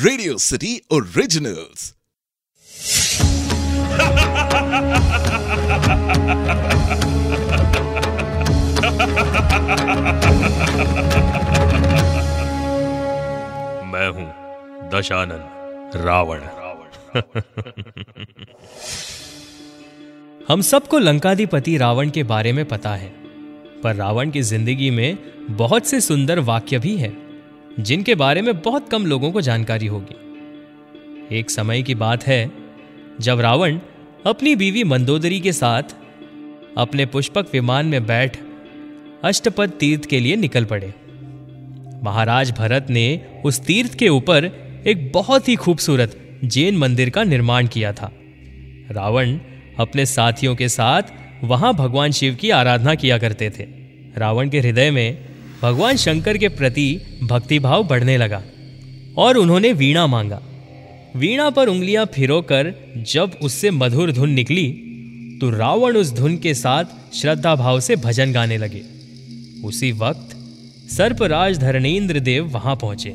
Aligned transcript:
Radio 0.00 0.36
city 0.38 0.80
originals 0.92 1.94
मैं 13.84 14.08
हूँ 14.08 14.28
दशानन 14.90 15.42
रावण। 16.06 16.40
हम 20.48 20.60
सबको 20.62 20.98
लंकाधिपति 20.98 21.76
रावण 21.76 22.10
के 22.10 22.22
बारे 22.22 22.52
में 22.52 22.64
पता 22.64 22.94
है 22.94 23.12
पर 23.82 23.94
रावण 23.94 24.30
की 24.30 24.42
ज़िंदगी 24.42 24.90
में 24.90 25.18
बहुत 25.56 25.86
से 25.86 26.00
सुंदर 26.00 26.38
वाक्य 26.40 26.78
भी 26.78 26.96
हैं। 26.96 27.27
जिनके 27.80 28.14
बारे 28.14 28.42
में 28.42 28.60
बहुत 28.60 28.88
कम 28.88 29.06
लोगों 29.06 29.32
को 29.32 29.40
जानकारी 29.40 29.86
होगी। 29.86 30.16
एक 31.38 31.50
समय 31.50 31.82
की 31.82 31.94
बात 31.94 32.26
है, 32.26 32.50
जब 33.20 33.40
रावण 33.40 33.78
अपनी 34.26 34.56
बीवी 34.56 34.84
मंदोदरी 34.84 35.40
के 35.40 35.52
साथ 35.52 35.82
अपने 36.76 37.06
पुष्पक 37.06 37.46
विमान 37.52 37.86
में 37.86 38.06
बैठ 38.06 38.36
अष्टपद 39.24 39.70
तीर्थ 39.70 40.04
के 40.04 40.20
लिए 40.20 40.36
निकल 40.36 40.64
पड़े। 40.64 40.94
महाराज 42.02 42.50
भरत 42.50 42.86
ने 42.90 43.26
उस 43.44 43.60
तीर्थ 43.60 43.94
के 43.94 44.08
ऊपर 44.08 44.44
एक 44.86 45.12
बहुत 45.12 45.48
ही 45.48 45.56
खूबसूरत 45.56 46.38
जैन 46.44 46.76
मंदिर 46.76 47.10
का 47.10 47.24
निर्माण 47.24 47.66
किया 47.66 47.92
था। 47.92 48.12
रावण 48.90 49.38
अपने 49.78 50.06
साथियों 50.06 50.56
के 50.56 50.68
साथ 50.68 51.02
वहाँ 51.44 51.74
भगवान 51.74 52.10
शिव 52.10 52.34
की 52.34 52.50
आराधना 52.50 52.94
किया 52.94 53.18
करते 53.18 53.50
थे। 53.50 53.64
रावण 54.16 54.48
के 54.48 54.60
हृदय 54.60 54.90
में 54.90 55.27
भगवान 55.62 55.96
शंकर 55.96 56.36
के 56.38 56.48
प्रति 56.48 57.00
भक्तिभाव 57.22 57.84
बढ़ने 57.84 58.16
लगा 58.16 58.42
और 59.18 59.36
उन्होंने 59.36 59.72
वीणा 59.72 60.06
मांगा। 60.06 60.40
वीणा 61.16 61.48
पर 61.50 61.68
उंगलियाँ 61.68 62.04
फिरोकर 62.06 62.72
जब 63.08 63.32
उससे 63.42 63.70
मधुर 63.70 64.12
धुन 64.12 64.30
निकली 64.30 64.68
तो 65.40 65.50
रावण 65.50 65.96
उस 65.96 66.12
धुन 66.12 66.36
के 66.36 66.54
साथ 66.54 66.84
श्रद्धा 67.14 67.54
भाव 67.54 67.80
से 67.80 67.96
भजन 67.96 68.32
गाने 68.32 68.56
लगे। 68.58 68.82
उसी 69.64 69.90
वक्त 69.92 70.36
सर्पराज 70.90 71.58
धरणेन्द्र 71.58 72.20
देव 72.20 72.46
वहाँ 72.46 72.76
पहुँचे। 72.76 73.14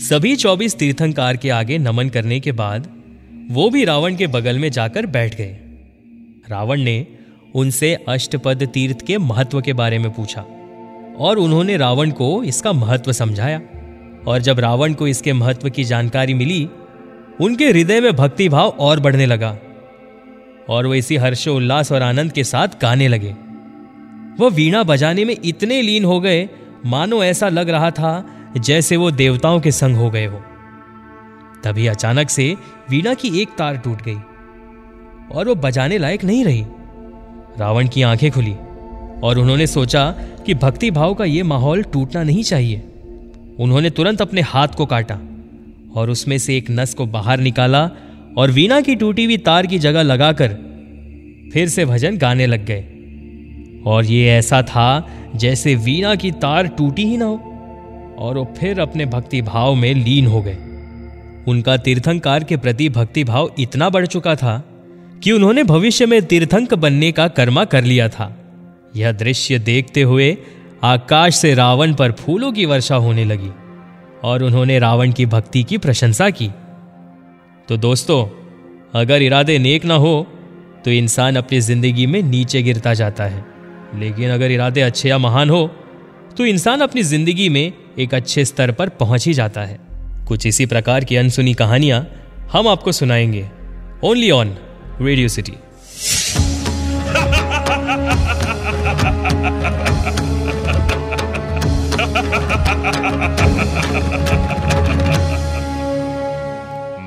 सभी 0.00 0.34
चौबीस 0.36 0.76
तीर्थंकार 0.78 1.36
के 1.36 1.50
आगे 1.50 1.78
नमन 1.78 2.08
करने 2.08 2.40
के 2.40 2.52
बाद 2.52 2.88
वो 3.50 3.68
भी 3.70 3.84
रावण 3.84 4.16
के 4.16 4.26
बगल 4.26 4.58
में 4.58 4.70
जाकर 4.70 5.06
बैठ 5.06 5.36
गए। 5.36 5.56
रावण 6.50 6.80
ने 6.80 7.06
उनसे 7.54 7.94
अष्टपद 8.08 8.68
तीर्थ 8.74 9.06
के 9.06 9.18
महत्व 9.18 9.60
के 9.60 9.72
बारे 9.72 9.98
में 9.98 10.10
पूछा। 10.10 10.44
और 11.18 11.38
उन्होंने 11.38 11.76
रावण 11.76 12.10
को 12.10 12.42
इसका 12.42 12.72
महत्व 12.72 13.12
समझाया। 13.12 13.60
और 14.26 14.38
जब 14.38 14.60
रावण 14.60 14.94
को 14.94 15.06
इसके 15.06 15.32
महत्व 15.32 15.68
की 15.68 15.84
जानकारी 15.84 16.34
मिली, 16.34 16.68
उनके 17.40 17.68
हृदय 17.68 18.00
में 18.00 18.16
भक्ति 18.16 18.48
भाव 18.48 18.68
और 18.68 19.00
बढ़ने 19.00 19.26
लगा। 19.26 19.58
और 20.68 20.86
वो 20.86 20.94
इसी 20.94 21.16
हर्षोल्लास 21.16 21.92
और 21.92 22.02
आनंद 22.02 22.32
के 22.32 22.44
साथ 22.44 22.68
गाने 22.82 23.08
लगे। 23.08 23.36
वह 24.40 24.50
वीणा 24.50 24.82
बजाने 24.82 25.24
में 25.24 25.36
इतने 25.44 25.82
लीन 25.82 26.04
हो 26.04 26.20
गए, 26.20 26.48
मानो 26.86 27.24
ऐसा 27.24 27.48
लग 27.48 27.68
रहा 27.68 27.90
था 27.90 28.26
जैसे 28.56 28.96
वो 28.96 29.10
देवताओं 29.10 29.60
के 29.60 29.70
संग 29.70 29.96
हो 29.96 30.10
गए 30.10 30.26
हो। 30.26 30.42
तभी 31.64 31.86
अचानक 31.86 32.30
से 32.30 32.56
वीणा 32.90 33.14
की 33.14 33.42
एक 33.42 33.48
तार 33.58 33.76
टूट 33.76 34.02
गई, 34.02 34.18
और 35.32 35.48
वो 35.48 35.54
बजाने 35.54 35.98
लायक 35.98 36.24
नहीं 36.24 36.44
रही। 36.44 36.64
रावण 37.58 37.88
की 37.88 38.02
आँखें 38.02 38.30
खुली। 38.30 38.54
और 39.22 39.38
उन्होंने 39.38 39.66
सोचा 39.66 40.10
कि 40.46 40.54
भक्ति 40.54 40.90
भाव 40.90 41.14
का 41.14 41.24
ये 41.24 41.42
माहौल 41.42 41.82
टूटना 41.82 42.22
नहीं 42.22 42.42
चाहिए। 42.42 42.82
उन्होंने 43.58 43.90
तुरंत 43.90 44.22
अपने 44.22 44.40
हाथ 44.40 44.68
को 44.68 44.86
काटा 44.86 45.20
और 45.94 46.10
उसमें 46.10 46.38
से 46.38 46.56
एक 46.56 46.70
नस 46.70 46.94
को 46.94 47.06
बाहर 47.06 47.40
निकाला 47.40 47.90
और 48.38 48.50
वीणा 48.50 48.80
की 48.80 48.94
टूटी 48.94 49.24
हुई 49.24 49.36
तार 49.36 49.66
की 49.66 49.78
जगह 49.78 50.02
लगाकर 50.02 50.48
फिर 51.52 51.68
से 51.68 51.84
भजन 51.84 52.18
गाने 52.18 52.46
लग 52.46 52.64
गए। 52.64 52.80
और 53.86 54.04
ये 54.04 54.28
ऐसा 54.28 54.62
था 54.62 55.08
जैसे 55.36 55.74
वीणा 55.74 56.14
की 56.14 56.30
तार 56.30 56.66
टूटी 56.66 57.04
ही 57.04 57.16
ना 57.16 57.24
हो 57.24 57.34
और 58.18 58.38
वो 58.38 58.54
फिर 58.58 58.80
अपने 58.80 59.06
भक्ति 59.06 59.42
भाव 59.42 59.74
में 59.74 59.94
लीन 59.94 60.26
हो 60.26 60.42
गए। 60.42 60.58
उनका 61.48 61.76
तीर्थंकार 61.76 62.44
के 62.44 62.56
प्रति 62.56 62.88
भक्ति 62.88 63.24
भाव 63.24 63.50
इतना 63.58 63.88
बढ़ 63.90 64.06
चुका 64.06 64.34
था 64.34 64.64
कि 65.22 65.32
उन्होंने 65.32 65.62
भविष्य 65.62 66.06
में 66.06 66.22
तीर्थंक 66.22 66.74
बनने 66.74 67.12
का 67.12 67.28
कर्मा 67.28 67.64
कर 67.64 67.84
लिया 67.84 68.08
था। 68.08 68.47
यह 68.96 69.12
दृश्य 69.12 69.58
देखते 69.58 70.02
हुए 70.02 70.36
आकाश 70.84 71.36
से 71.36 71.54
रावण 71.54 71.94
पर 71.94 72.12
फूलों 72.12 72.52
की 72.52 72.64
वर्षा 72.66 72.96
होने 72.96 73.24
लगी 73.24 73.50
और 74.24 74.42
उन्होंने 74.42 74.78
रावण 74.78 75.12
की 75.12 75.26
भक्ति 75.26 75.62
की 75.62 75.78
प्रशंसा 75.78 76.28
की। 76.30 76.48
तो 77.68 77.76
दोस्तों, 77.76 78.24
अगर 78.94 79.22
इरादे 79.22 79.58
नेक 79.58 79.84
ना 79.84 79.94
हो 79.94 80.26
तो 80.84 80.90
इंसान 80.90 81.36
अपनी 81.36 81.60
ज़िंदगी 81.60 82.06
में 82.06 82.22
नीचे 82.22 82.62
गिरता 82.62 82.94
जाता 82.94 83.24
है। 83.24 83.44
लेकिन 83.94 84.30
अगर 84.30 84.50
इरादे 84.50 84.80
अच्छे 84.80 85.08
या 85.08 85.18
महान 85.18 85.50
हो 85.50 85.66
तो 86.36 86.46
इंसान 86.46 86.80
अपनी 86.80 87.02
ज़िंदगी 87.02 87.48
में 87.48 87.72
एक 87.98 88.14
अच्छे 88.14 88.44
स्तर 88.44 88.72
पर 88.72 88.88
पहुँच 88.88 89.26
ही 89.26 89.32
जाता 89.34 89.60
है। 89.60 89.78
कुछ 90.28 90.46
इसी 90.46 90.66
प्रकार 90.66 91.04
की 91.04 91.16
अनसुनी 91.16 91.54
कहानियाँ 91.54 92.06
हम 92.52 92.68
आपको 92.68 92.92
सुनाएँगे। 92.92 93.48
ओनली 94.04 94.30
ऑन 94.30 94.56
रेडियो 95.00 95.28
सिटी 95.28 95.52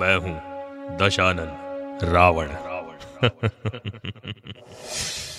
मैं 0.00 0.16
हूँ 0.16 0.34
रावण। 2.02 2.48
रावण। 2.48 2.96